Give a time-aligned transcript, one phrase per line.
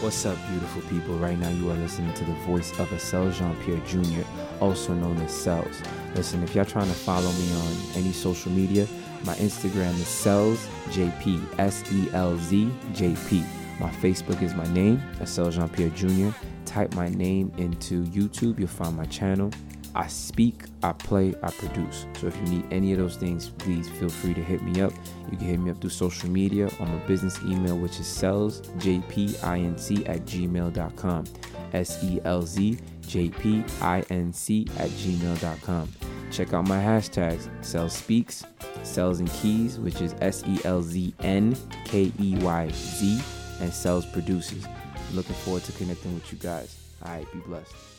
[0.00, 1.18] What's up, beautiful people?
[1.18, 4.26] Right now, you are listening to the voice of Acel Jean Pierre Jr.,
[4.58, 5.76] also known as Selz.
[6.14, 8.86] Listen, if y'all trying to follow me on any social media,
[9.24, 13.44] my Instagram is Selz JP, S E L Z J P.
[13.78, 16.34] My Facebook is my name, Acel Jean Pierre Jr.
[16.64, 19.50] Type my name into YouTube, you'll find my channel.
[19.94, 22.06] I speak, I play, I produce.
[22.18, 24.92] So if you need any of those things, please feel free to hit me up.
[25.30, 30.08] You can hit me up through social media on my business email, which is selzjpinc
[30.08, 31.24] at gmail.com.
[31.72, 35.88] S E L Z J P I N C at gmail.com.
[36.30, 38.44] Check out my hashtags, Selz Speaks,
[38.82, 43.20] Selz and Keys, which is S E L Z N K E Y Z,
[43.60, 44.64] and Selz Produces.
[45.12, 46.76] Looking forward to connecting with you guys.
[47.04, 47.89] All right, be blessed.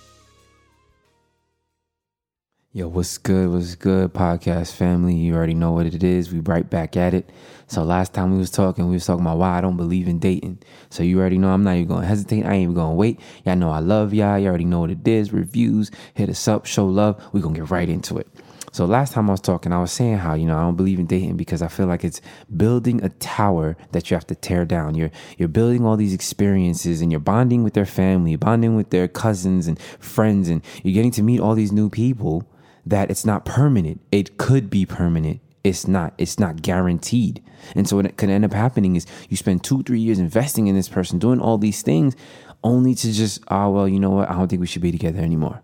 [2.73, 3.49] Yo, what's good?
[3.49, 5.13] What's good, podcast family?
[5.13, 6.31] You already know what it is.
[6.31, 7.29] We right back at it.
[7.67, 10.19] So last time we was talking, we was talking about why I don't believe in
[10.19, 10.59] dating.
[10.89, 12.45] So you already know I'm not even gonna hesitate.
[12.45, 13.19] I ain't even gonna wait.
[13.43, 14.39] Y'all know I love y'all.
[14.39, 15.33] You already know what it is.
[15.33, 17.21] Reviews, hit us up, show love.
[17.33, 18.29] We gonna get right into it.
[18.71, 20.97] So last time I was talking, I was saying how you know I don't believe
[20.97, 22.21] in dating because I feel like it's
[22.55, 24.95] building a tower that you have to tear down.
[24.95, 29.09] You're you're building all these experiences and you're bonding with their family, bonding with their
[29.09, 32.47] cousins and friends, and you're getting to meet all these new people
[32.85, 34.01] that it's not permanent.
[34.11, 35.41] It could be permanent.
[35.63, 36.13] It's not.
[36.17, 37.43] It's not guaranteed.
[37.75, 40.75] And so what can end up happening is you spend two, three years investing in
[40.75, 42.15] this person, doing all these things,
[42.63, 44.29] only to just, oh, well, you know what?
[44.29, 45.61] I don't think we should be together anymore.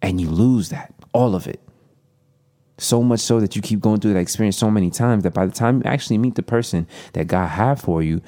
[0.00, 1.60] And you lose that, all of it.
[2.78, 5.46] So much so that you keep going through that experience so many times that by
[5.46, 8.20] the time you actually meet the person that God had for you,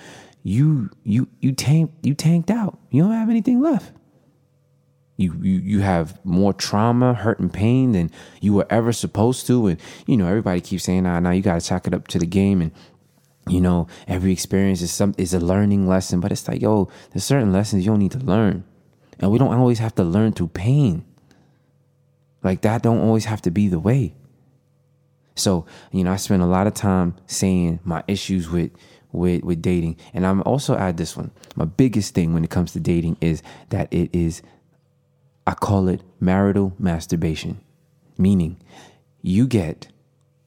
[0.45, 2.79] you you you tank you tanked out.
[2.91, 3.91] You don't have anything left.
[5.17, 9.67] You, you you have more trauma, hurt, and pain than you were ever supposed to.
[9.69, 12.19] And you know, everybody keeps saying, "Nah, now you got to chalk it up to
[12.19, 12.73] the game." And
[13.48, 16.20] you know, every experience is some is a learning lesson.
[16.20, 18.64] But it's like, yo, there's certain lessons you don't need to learn,
[19.19, 21.05] and we don't always have to learn through pain.
[22.42, 24.14] Like that don't always have to be the way.
[25.35, 28.70] So you know, I spend a lot of time saying my issues with
[29.13, 31.30] with with dating, and I'm also add this one.
[31.55, 34.42] My biggest thing when it comes to dating is that it is
[35.46, 37.61] I call it marital masturbation,
[38.18, 38.61] meaning
[39.23, 39.89] you get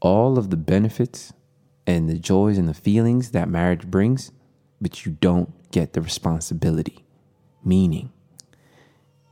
[0.02, 1.32] all of the benefits
[1.88, 4.32] and the joys and the feelings that marriage brings,
[4.82, 7.06] but you don't get the responsibility.
[7.64, 8.12] Meaning,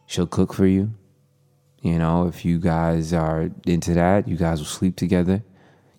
[0.06, 0.94] she'll cook for you.
[1.82, 5.44] You know, if you guys are into that, you guys will sleep together.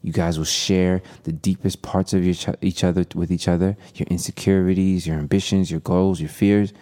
[0.03, 5.07] You guys will share the deepest parts of each other with each other, your insecurities,
[5.07, 6.73] your ambitions, your goals, your fears.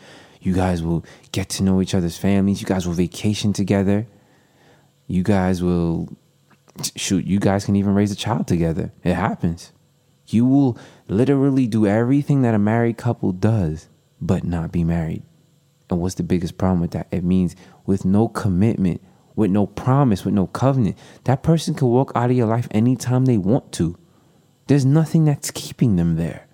[0.47, 2.61] You guys will get to know each other's families.
[2.61, 4.07] You guys will vacation together.
[5.09, 6.17] You guys will
[6.95, 8.93] shoot, you guys can even raise a child together.
[9.03, 9.73] It happens.
[10.29, 13.89] You will literally do everything that a married couple does,
[14.21, 15.25] but not be married.
[15.91, 17.09] And what's the biggest problem with that?
[17.11, 19.03] It means with no commitment,
[19.35, 23.25] with no promise, with no covenant, that person can walk out of your life anytime
[23.25, 23.99] they want to.
[24.69, 26.47] There's nothing that's keeping them there.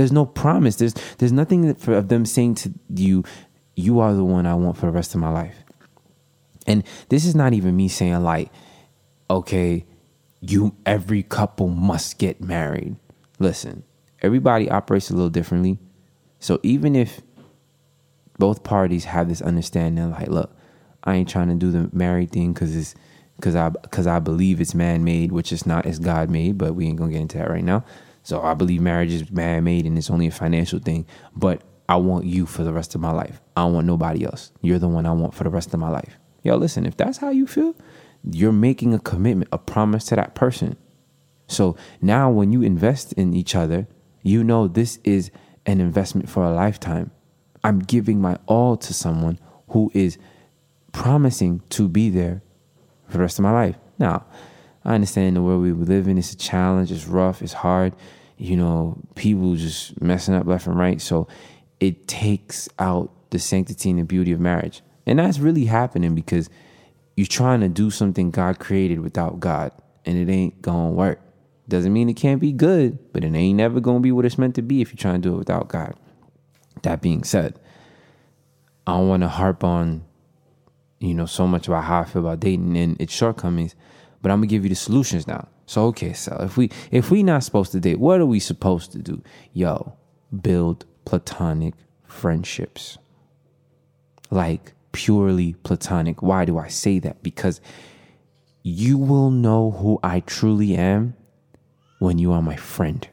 [0.00, 0.76] There's no promise.
[0.76, 3.22] There's there's nothing for, of them saying to you,
[3.76, 5.56] "You are the one I want for the rest of my life."
[6.66, 8.50] And this is not even me saying like,
[9.28, 9.84] "Okay,
[10.40, 12.96] you every couple must get married."
[13.38, 13.82] Listen,
[14.22, 15.78] everybody operates a little differently.
[16.38, 17.20] So even if
[18.38, 20.56] both parties have this understanding, like, look,
[21.04, 22.94] I ain't trying to do the married thing because it's
[23.36, 26.56] because I because I believe it's man made, which is not, it's God made.
[26.56, 27.84] But we ain't gonna get into that right now.
[28.22, 31.06] So I believe marriage is man made and it's only a financial thing.
[31.34, 33.40] But I want you for the rest of my life.
[33.56, 34.52] I don't want nobody else.
[34.62, 36.18] You're the one I want for the rest of my life.
[36.42, 37.74] Yo, listen, if that's how you feel,
[38.24, 40.76] you're making a commitment, a promise to that person.
[41.48, 43.88] So now when you invest in each other,
[44.22, 45.30] you know this is
[45.66, 47.10] an investment for a lifetime.
[47.64, 49.38] I'm giving my all to someone
[49.70, 50.18] who is
[50.92, 52.42] promising to be there
[53.06, 53.76] for the rest of my life.
[53.98, 54.26] Now,
[54.84, 57.94] I understand the world we live in it's a challenge, it's rough, it's hard.
[58.38, 61.00] You know, people just messing up left and right.
[61.00, 61.28] So
[61.78, 64.82] it takes out the sanctity and the beauty of marriage.
[65.06, 66.48] And that's really happening because
[67.16, 69.72] you're trying to do something God created without God,
[70.06, 71.20] and it ain't gonna work.
[71.68, 74.54] Doesn't mean it can't be good, but it ain't never gonna be what it's meant
[74.54, 75.94] to be if you're trying to do it without God.
[76.82, 77.58] That being said,
[78.86, 80.04] I don't want to harp on,
[80.98, 83.74] you know, so much about how I feel about dating and its shortcomings
[84.22, 85.48] but I'm gonna give you the solutions now.
[85.66, 88.92] So okay, so if we if we not supposed to date, what are we supposed
[88.92, 89.22] to do?
[89.52, 89.96] Yo,
[90.42, 91.74] build platonic
[92.04, 92.98] friendships.
[94.30, 96.22] Like purely platonic.
[96.22, 97.22] Why do I say that?
[97.22, 97.60] Because
[98.62, 101.14] you will know who I truly am
[101.98, 103.08] when you are my friend.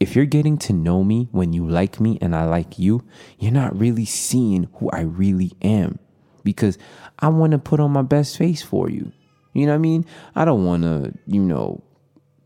[0.00, 3.02] if you're getting to know me when you like me and I like you,
[3.38, 5.98] you're not really seeing who I really am
[6.42, 6.76] because
[7.18, 9.12] I want to put on my best face for you.
[9.54, 10.04] You know what I mean?
[10.34, 11.82] I don't want to, you know,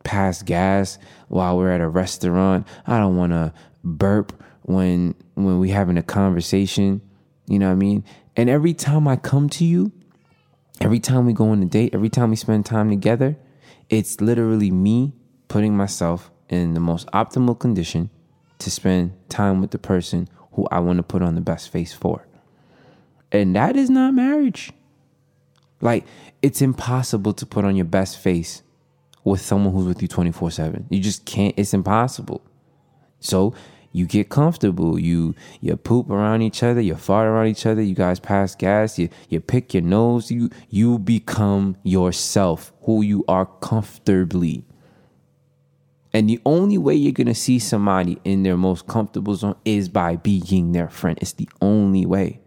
[0.04, 2.66] pass gas while we're at a restaurant.
[2.86, 3.52] I don't want to
[3.82, 4.32] burp
[4.62, 7.00] when when we having a conversation.
[7.48, 8.04] You know what I mean?
[8.36, 9.90] And every time I come to you,
[10.80, 13.36] every time we go on a date, every time we spend time together,
[13.88, 15.14] it's literally me
[15.48, 18.10] putting myself in the most optimal condition
[18.58, 21.92] to spend time with the person who I want to put on the best face
[21.92, 22.26] for.
[23.32, 24.72] And that is not marriage.
[25.80, 26.06] Like,
[26.42, 28.62] it's impossible to put on your best face
[29.24, 30.86] with someone who's with you 24 7.
[30.90, 32.42] You just can't, it's impossible.
[33.20, 33.54] So,
[33.92, 34.98] you get comfortable.
[34.98, 36.80] You you poop around each other.
[36.80, 37.82] You fart around each other.
[37.82, 38.98] You guys pass gas.
[38.98, 40.30] You you pick your nose.
[40.30, 44.64] You you become yourself, who you are comfortably.
[46.12, 50.16] And the only way you're gonna see somebody in their most comfortable zone is by
[50.16, 51.18] being their friend.
[51.20, 52.40] It's the only way.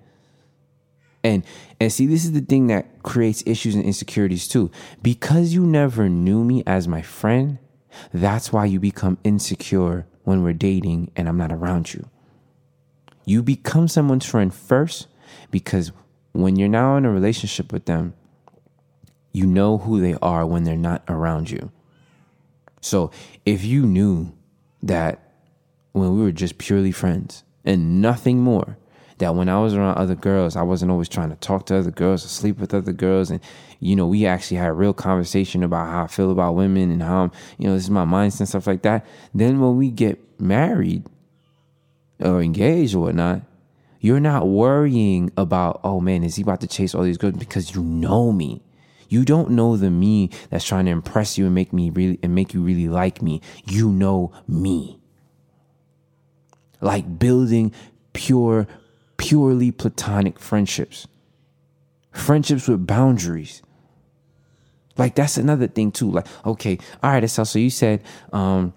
[1.24, 1.44] And
[1.80, 4.72] and see, this is the thing that creates issues and insecurities too.
[5.02, 7.60] Because you never knew me as my friend,
[8.14, 12.08] that's why you become insecure when we're dating and I'm not around you.
[13.26, 15.08] You become someone's friend first
[15.52, 15.92] because
[16.34, 18.14] when you're now in a relationship with them,
[19.34, 21.72] you know who they are when they're not around you.
[22.82, 23.12] So
[23.46, 24.34] if you knew
[24.84, 25.20] that
[25.94, 28.78] when we were just purely friends and nothing more,
[29.22, 31.92] that when I was around other girls, I wasn't always trying to talk to other
[31.92, 33.32] girls or sleep with other girls.
[33.32, 33.40] And,
[33.80, 37.02] you know, we actually had a real conversation about how I feel about women and
[37.02, 39.06] how, I'm, you know, this is my mindset and stuff like that.
[39.34, 41.06] Then when we get married
[42.20, 43.42] or engaged or whatnot,
[44.00, 47.36] you're not worrying about, oh man, is he about to chase all these girls?
[47.36, 48.64] Because you know me.
[49.08, 52.34] You don't know the me that's trying to impress you and make me really and
[52.34, 53.42] make you really like me.
[53.66, 55.00] You know me.
[56.80, 57.74] Like building
[58.14, 58.68] pure
[59.22, 61.08] purely platonic friendships,
[62.12, 63.62] friendships with boundaries.
[64.98, 66.12] Like that's another thing too.
[66.12, 68.04] Like, okay, all right, so so you said,
[68.34, 68.74] um,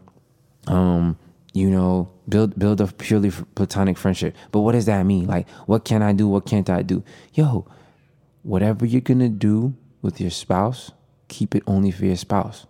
[0.66, 1.18] um,
[1.54, 4.36] you know, build build a purely platonic friendship.
[4.52, 5.26] But what does that mean?
[5.26, 6.28] Like, what can I do?
[6.28, 7.02] What can't I do?
[7.32, 7.66] Yo,
[8.42, 10.92] whatever you're gonna do with your spouse,
[11.28, 12.66] keep it only for your spouse.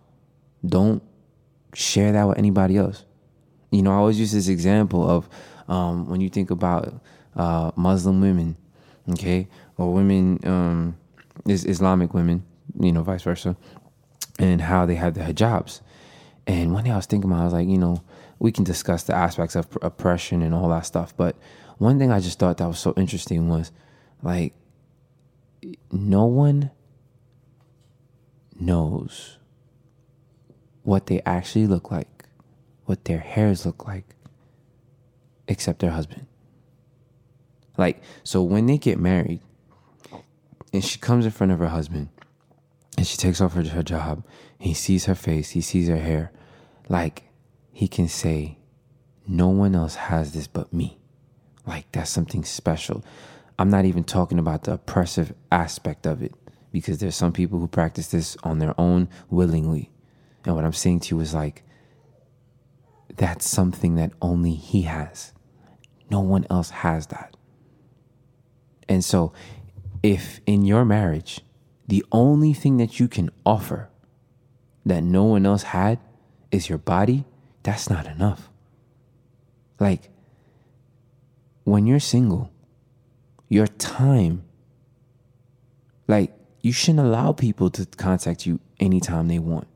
[0.64, 1.02] Don't
[1.74, 3.04] share that with anybody else.
[3.72, 5.28] You know, I always use this example of
[5.68, 6.94] um, when you think about
[7.36, 8.56] uh, Muslim women,
[9.10, 10.96] okay, or women, um,
[11.46, 12.44] is Islamic women,
[12.78, 13.56] you know, vice versa,
[14.38, 15.80] and how they have the hijabs.
[16.46, 18.02] And one day I was thinking about, I was like, you know,
[18.38, 21.36] we can discuss the aspects of oppression and all that stuff, but
[21.78, 23.72] one thing I just thought that was so interesting was
[24.22, 24.54] like,
[25.90, 26.70] no one
[28.58, 29.38] knows
[30.82, 32.26] what they actually look like,
[32.84, 34.04] what their hairs look like,
[35.48, 36.26] except their husband.
[37.76, 39.40] Like, so when they get married
[40.72, 42.08] and she comes in front of her husband
[42.96, 44.24] and she takes off her, her hijab,
[44.58, 46.32] he sees her face, he sees her hair,
[46.88, 47.24] like,
[47.72, 48.58] he can say,
[49.26, 50.98] No one else has this but me.
[51.66, 53.04] Like, that's something special.
[53.58, 56.34] I'm not even talking about the oppressive aspect of it
[56.72, 59.90] because there's some people who practice this on their own willingly.
[60.44, 61.62] And what I'm saying to you is like,
[63.16, 65.32] that's something that only he has.
[66.10, 67.36] No one else has that.
[68.88, 69.32] And so,
[70.02, 71.40] if in your marriage,
[71.86, 73.88] the only thing that you can offer
[74.84, 75.98] that no one else had
[76.50, 77.24] is your body,
[77.62, 78.50] that's not enough.
[79.80, 80.10] Like,
[81.64, 82.50] when you're single,
[83.48, 84.44] your time,
[86.06, 89.66] like, you shouldn't allow people to contact you anytime they want.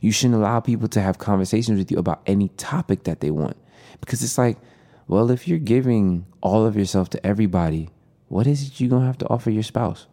[0.00, 3.56] You shouldn't allow people to have conversations with you about any topic that they want.
[4.00, 4.58] Because it's like,
[5.06, 7.90] well, if you're giving all of yourself to everybody
[8.32, 10.06] what is it you're going to have to offer your spouse?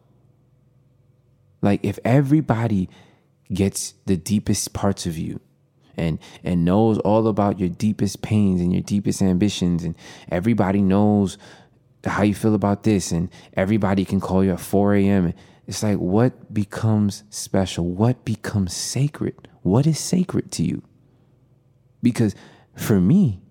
[1.61, 2.89] Like, if everybody
[3.51, 5.39] gets the deepest parts of you,
[5.97, 9.95] and and knows all about your deepest pains and your deepest ambitions and
[10.31, 11.37] everybody knows
[12.05, 15.33] how you feel about this and everybody can call you at 4 a.m
[15.69, 17.85] it's like what becomes special?
[17.85, 19.47] What becomes sacred?
[19.61, 20.81] What is sacred to you?
[22.01, 22.33] Because
[22.75, 23.41] for me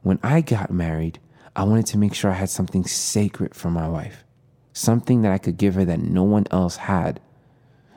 [0.00, 1.20] when i got married
[1.54, 4.24] I wanted to make sure I had something sacred for my wife,
[4.72, 7.20] something that I could give her that no one else had.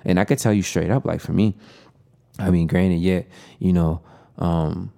[0.04, 1.56] And I could tell you straight up, like for me,
[2.38, 3.28] I mean, granted, yet,
[3.60, 4.02] you know,
[4.38, 4.92] um,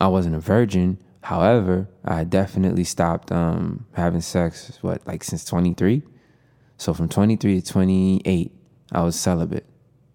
[0.00, 0.98] I wasn't a virgin.
[1.22, 6.02] However, I definitely stopped um, having sex, what, like since 23?
[6.76, 8.52] So from 23 to 28,
[8.92, 9.64] I was celibate.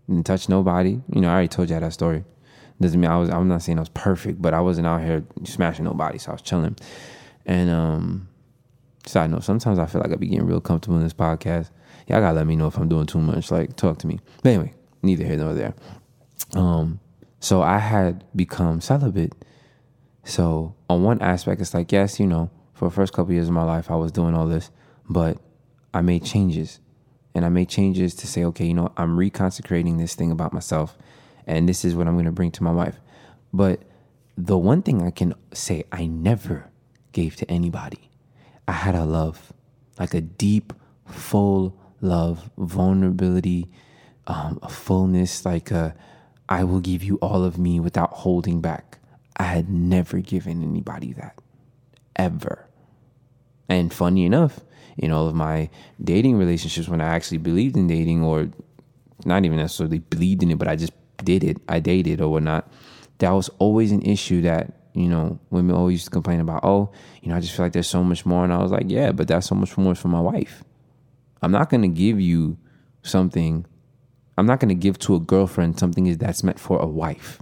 [0.07, 1.01] Didn't touch nobody.
[1.13, 2.23] You know, I already told you that story.
[2.79, 3.29] Doesn't mean I was.
[3.29, 6.19] I'm not saying I was perfect, but I wasn't out here smashing nobody.
[6.19, 6.75] So I was chilling.
[7.47, 8.27] And um,
[9.05, 11.71] side note, sometimes I feel like I be getting real comfortable in this podcast.
[12.07, 13.49] Y'all gotta let me know if I'm doing too much.
[13.49, 14.19] Like, talk to me.
[14.43, 15.73] But anyway, neither here nor there.
[16.53, 16.99] Um,
[17.39, 19.33] so I had become celibate.
[20.25, 23.53] So on one aspect, it's like, yes, you know, for the first couple years of
[23.53, 24.69] my life, I was doing all this,
[25.09, 25.37] but
[25.93, 26.79] I made changes.
[27.33, 30.97] And I made changes to say, okay, you know, I'm reconsecrating this thing about myself,
[31.45, 32.99] and this is what I'm to bring to my wife.
[33.53, 33.83] But
[34.35, 36.69] the one thing I can say I never
[37.17, 38.11] gave to anybody,
[38.67, 39.51] I had a love,
[39.97, 40.71] like a deep,
[41.07, 43.71] full love, vulnerability,
[44.27, 45.95] um, a fullness, like a,
[46.47, 48.99] I will give you all of me without holding back.
[49.35, 51.39] I had never given anybody that,
[52.15, 52.67] ever.
[53.67, 54.59] And funny enough,
[54.95, 55.71] in all of my
[56.03, 58.49] dating relationships, when I actually believed in dating, or
[59.25, 60.93] not even necessarily believed in it, but I just
[61.23, 62.71] did it, I dated or whatnot,
[63.17, 67.35] that was always an issue that, you know, women always complain about, oh, you know,
[67.35, 68.43] I just feel like there's so much more.
[68.43, 70.63] And I was like, yeah, but that's so much more for my wife.
[71.41, 72.57] I'm not going to give you
[73.03, 73.65] something,
[74.37, 77.41] I'm not going to give to a girlfriend something that's meant for a wife.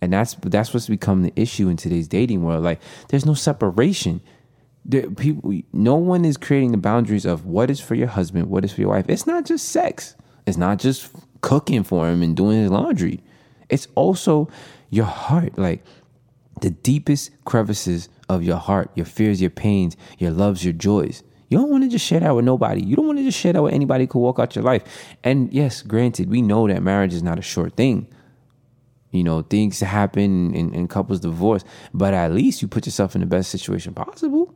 [0.00, 2.64] And that's that's what's become the issue in today's dating world.
[2.64, 4.20] Like, there's no separation
[4.84, 8.64] there, people, no one is creating the boundaries of what is for your husband, what
[8.64, 9.06] is for your wife.
[9.08, 10.14] It's not just sex.
[10.46, 13.22] It's not just cooking for him and doing his laundry.
[13.70, 14.48] It's also
[14.90, 15.82] your heart, like
[16.60, 21.22] the deepest crevices of your heart, your fears, your pains, your loves, your joys.
[21.48, 22.82] You don't want to just share that with nobody.
[22.82, 24.82] You don't want to just share that with anybody who could walk out your life.
[25.22, 28.08] And yes, granted, we know that marriage is not a short thing.
[29.10, 33.26] You know, things happen and couples divorce, but at least you put yourself in the
[33.26, 34.52] best situation possible.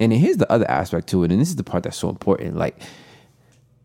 [0.00, 2.56] And here's the other aspect to it, and this is the part that's so important.
[2.56, 2.80] Like,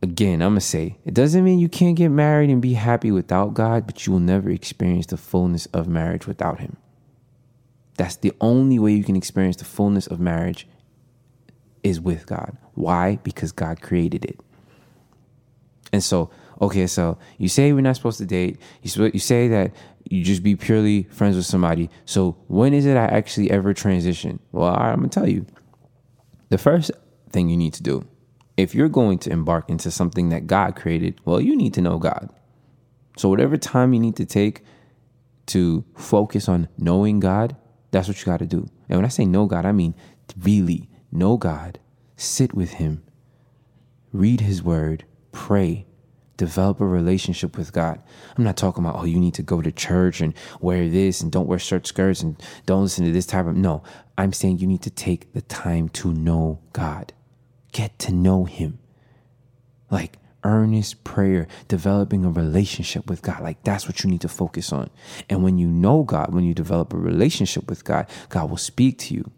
[0.01, 3.53] again, I'm gonna say it doesn't mean you can't get married and be happy without
[3.53, 6.77] God, but you will never experience the fullness of marriage without Him.
[7.97, 10.67] That's the only way you can experience the fullness of marriage
[11.83, 12.57] is with God.
[12.73, 13.19] Why?
[13.23, 14.39] Because God created it.
[15.93, 18.59] And so, okay, so you say we're not supposed to date.
[18.81, 19.73] You you say that
[20.09, 21.89] you just be purely friends with somebody.
[22.05, 24.39] So when is it I actually ever transition?
[24.51, 25.45] Well, I'm gonna tell you.
[26.49, 26.91] The first
[27.31, 28.05] thing you need to do,
[28.57, 31.97] if you're going to embark into something that God created, well, you need to know
[31.97, 32.29] God.
[33.17, 34.63] So, whatever time you need to take
[35.47, 37.55] to focus on knowing God,
[37.91, 38.67] that's what you got to do.
[38.89, 39.95] And when I say know God, I mean
[40.41, 41.79] really know God,
[42.17, 43.03] sit with Him,
[44.11, 45.85] read His Word, pray,
[46.37, 48.01] develop a relationship with God.
[48.37, 51.31] I'm not talking about, oh, you need to go to church and wear this and
[51.31, 53.55] don't wear short skirts and don't listen to this type of.
[53.55, 53.83] No,
[54.17, 57.13] I'm saying you need to take the time to know God,
[57.75, 58.79] get to know Him.
[59.91, 63.41] Like earnest prayer, developing a relationship with God.
[63.41, 64.89] Like that's what you need to focus on.
[65.29, 68.97] And when you know God, when you develop a relationship with God, God will speak
[68.99, 69.29] to you.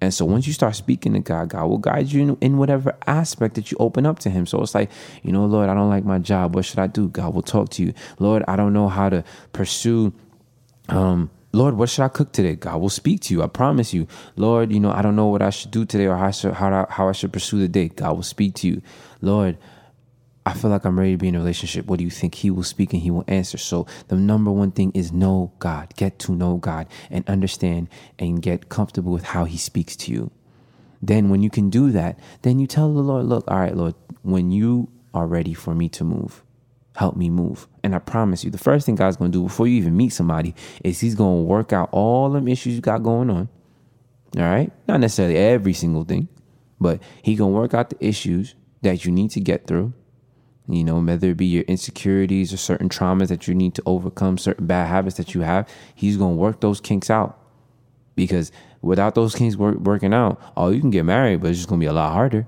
[0.00, 3.54] And so once you start speaking to God, God will guide you in, whatever aspect
[3.56, 4.46] that you open up to Him.
[4.46, 4.90] So it's like,
[5.22, 6.54] you know, Lord, I don't like my job.
[6.54, 7.08] What should I do?
[7.08, 7.92] God will talk to you.
[8.18, 10.12] Lord, I don't know how to pursue.
[10.88, 12.56] Um, Lord, what should I cook today?
[12.56, 13.42] God will speak to you.
[13.42, 14.06] I promise you.
[14.36, 16.54] Lord, you know, I don't know what I should do today or how I should,
[16.54, 17.88] how, how I should pursue the day.
[17.88, 18.82] God will speak to you.
[19.20, 19.58] Lord,
[20.44, 21.86] I feel like I'm ready to be in a relationship.
[21.86, 22.36] What do you think?
[22.36, 23.58] He will speak and he will answer.
[23.58, 28.42] So the number one thing is know God, get to know God and understand and
[28.42, 30.30] get comfortable with how he speaks to you.
[31.00, 33.94] Then when you can do that, then you tell the Lord, look, all right, Lord,
[34.22, 36.42] when you are ready for me to move,
[36.94, 37.66] help me move.
[37.82, 40.54] And I promise you, the first thing God's gonna do before you even meet somebody
[40.84, 43.48] is he's gonna work out all them issues you got going on.
[44.36, 44.72] All right?
[44.88, 46.28] Not necessarily every single thing,
[46.80, 49.92] but he gonna work out the issues that you need to get through
[50.68, 54.38] you know, whether it be your insecurities or certain traumas that you need to overcome,
[54.38, 57.38] certain bad habits that you have, he's to work those kinks out.
[58.14, 61.68] Because without those kinks work, working out, oh, you can get married, but it's just
[61.80, 62.46] to be a lot harder.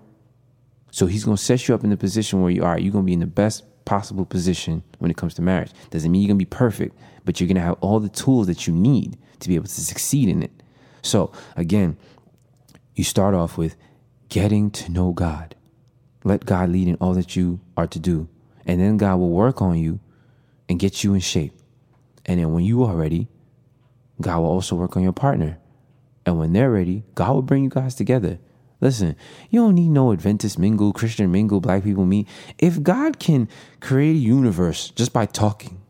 [0.91, 2.79] So he's to set you up in the position where you are.
[2.79, 5.73] You're to be in the best possible position when it comes to marriage.
[5.91, 8.73] Doesn't mean you're to be perfect, but you're to have all the tools that you
[8.73, 10.53] need to be able to succeed in it.
[11.03, 11.97] So again,
[12.95, 13.77] you start off with
[14.29, 15.55] getting to know God.
[16.25, 18.29] Let God lead in all that you are to do.
[18.67, 20.01] And then God will work on you
[20.69, 21.53] and get you in shape.
[22.25, 23.29] And then when you are ready,
[24.21, 25.59] God will also work on your partner.
[26.25, 28.39] And when they're ready, God will bring you guys together.
[28.81, 29.17] Listen,
[29.51, 32.29] you don't need no Adventist mingle, Christian mingle, black people meet.
[32.59, 33.49] If God can
[33.81, 35.81] create a universe just by talking,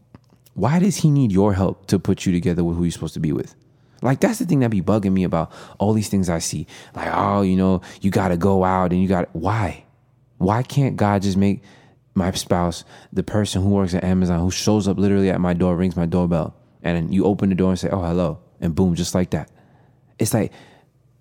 [0.54, 3.20] why does he need your help to put you together with who you're supposed to
[3.20, 3.54] be with?
[4.02, 6.66] Like that's the thing that be bugging me about all these things I see.
[6.94, 9.84] Like, oh, you know, you gotta go out and you got why?
[10.36, 11.62] Why can't God just make
[12.14, 15.74] my spouse, the person who works at Amazon, who shows up literally at my door,
[15.74, 19.14] rings my doorbell, and you open the door and say, "Oh, hello," and boom, just
[19.14, 19.50] like that.
[20.18, 20.52] It's like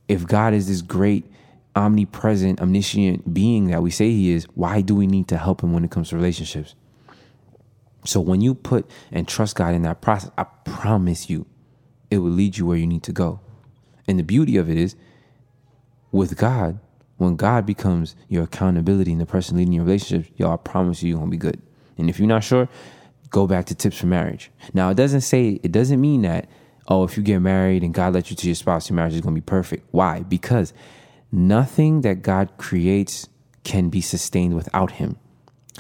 [0.08, 1.26] if God is this great,
[1.76, 5.74] omnipresent, omniscient being that we say He is, why do we need to help Him
[5.74, 6.76] when it comes to relationships?
[8.06, 11.46] So when you put and trust God in that process, I promise you,
[12.12, 13.40] it will lead you where you need to go.
[14.08, 14.96] And the beauty of it is,
[16.12, 16.80] with God,
[17.18, 21.10] when God becomes your accountability and the person leading your relationship, y'all, I promise you,
[21.10, 21.62] you're gonna be good.
[21.98, 22.68] And if you're not sure,
[23.30, 24.52] go back to tips for marriage.
[24.74, 26.50] Now, it doesn't say, it doesn't mean that,
[26.88, 29.22] oh, if you get married and God lets you to your spouse, your marriage is
[29.22, 29.88] gonna be perfect.
[29.92, 30.22] Why?
[30.22, 30.74] Because
[31.34, 33.28] nothing that God creates
[33.64, 35.18] can be sustained without Him.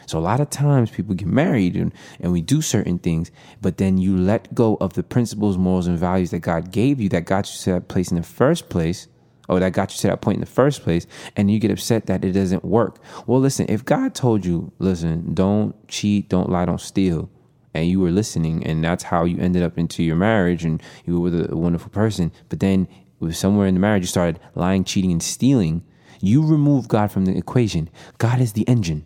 [0.07, 3.29] So a lot of times people get married and, and we do certain things,
[3.62, 7.10] but then you let go of the principles, morals, and values that God gave you
[7.10, 9.07] that got you to that place in the first place,
[9.48, 11.05] or that got you to that point in the first place,
[11.36, 12.98] and you get upset that it doesn't work.
[13.27, 17.29] Well, listen, if God told you, listen, don't cheat, don't lie, don't steal,
[17.74, 21.19] and you were listening, and that's how you ended up into your marriage and you
[21.19, 22.88] were with a wonderful person, but then
[23.32, 25.84] somewhere in the marriage you started lying, cheating, and stealing,
[26.22, 27.89] you remove God from the equation.
[28.18, 29.06] God is the engine.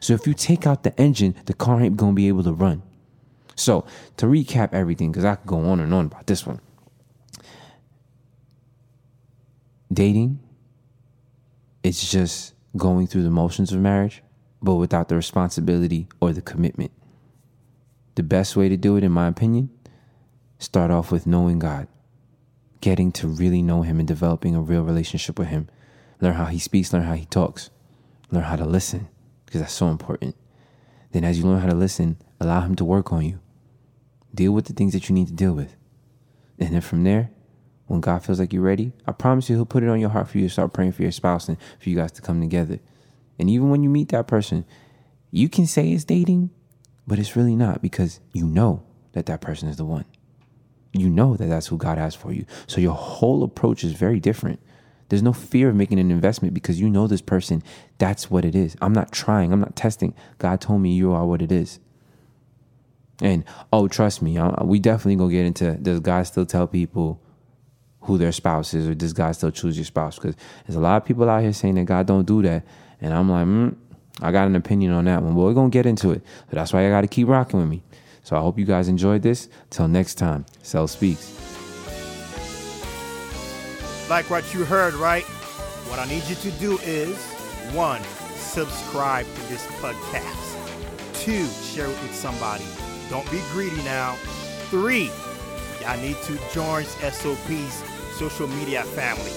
[0.00, 2.82] So if you take out the engine, the car ain't gonna be able to run.
[3.54, 3.86] So
[4.18, 6.60] to recap everything, because I could go on and on about this one.
[9.92, 10.40] Dating,
[11.82, 14.22] it's just going through the motions of marriage,
[14.60, 16.90] but without the responsibility or the commitment.
[18.16, 19.70] The best way to do it, in my opinion,
[20.58, 21.86] start off with knowing God,
[22.86, 25.68] getting to really know Him and developing a real relationship with Him.
[26.20, 27.68] Learn how He speaks, learn how He talks,
[28.30, 29.08] learn how to listen
[29.44, 30.36] because that's so important.
[31.10, 33.40] Then, as you learn how to listen, allow Him to work on you.
[34.32, 35.74] Deal with the things that you need to deal with.
[36.60, 37.30] And then from there,
[37.86, 40.28] when God feels like you're ready, I promise you, He'll put it on your heart
[40.28, 42.78] for you to start praying for your spouse and for you guys to come together.
[43.36, 44.64] And even when you meet that person,
[45.32, 46.50] you can say it's dating,
[47.04, 50.04] but it's really not because you know that that person is the one.
[51.00, 52.46] You know that that's who God has for you.
[52.66, 54.60] So your whole approach is very different.
[55.08, 57.62] There's no fear of making an investment because you know this person.
[57.98, 58.76] That's what it is.
[58.80, 59.52] I'm not trying.
[59.52, 60.14] I'm not testing.
[60.38, 61.78] God told me you are what it is.
[63.20, 65.74] And oh, trust me, we definitely gonna get into.
[65.74, 67.20] Does God still tell people
[68.02, 70.16] who their spouse is, or does God still choose your spouse?
[70.16, 72.64] Because there's a lot of people out here saying that God don't do that,
[73.00, 73.74] and I'm like, mm,
[74.20, 75.34] I got an opinion on that one.
[75.34, 76.22] But we're gonna get into it.
[76.50, 77.82] So that's why I got to keep rocking with me.
[78.26, 79.48] So I hope you guys enjoyed this.
[79.70, 81.36] Till next time, Selz speaks
[84.08, 85.24] like what you heard, right?
[85.88, 87.16] What I need you to do is
[87.72, 88.02] one,
[88.36, 91.14] subscribe to this podcast.
[91.14, 92.64] Two, share it with somebody.
[93.10, 94.14] Don't be greedy now.
[94.70, 95.10] Three,
[95.86, 97.84] I need to join SOP's
[98.18, 99.30] social media family.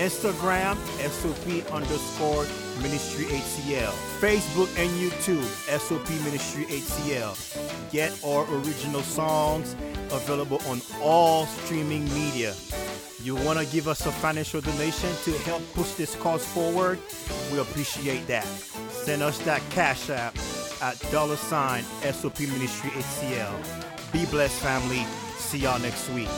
[0.00, 0.76] Instagram,
[1.10, 2.46] SOP underscore
[2.82, 3.92] Ministry HCL.
[4.20, 5.44] Facebook and YouTube,
[5.78, 7.92] SOP Ministry HCL.
[7.92, 9.74] Get our original songs
[10.10, 12.54] available on all streaming media.
[13.22, 16.98] You want to give us a financial donation to help push this cause forward?
[17.52, 18.44] We appreciate that.
[18.90, 20.36] Send us that cash app
[20.80, 24.12] at dollar sign SOP Ministry HCL.
[24.12, 25.04] Be blessed, family.
[25.38, 26.28] See y'all next week.